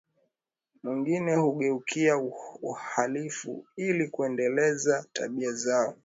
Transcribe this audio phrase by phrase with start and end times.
[0.83, 2.17] mwingine hugeukia
[2.61, 5.95] uhalifu ili kuendeleza tabia zao